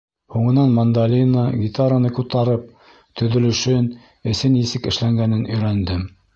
Һуңынан 0.35 0.71
мандолина, 0.77 1.43
гитараны 1.65 2.11
ҡутарып, 2.21 2.65
төҙөлөшөн, 3.21 3.87
эсе 4.35 4.53
нисек 4.59 4.93
эшләнгәнен 4.95 5.49
өйрәндем. 5.55 6.07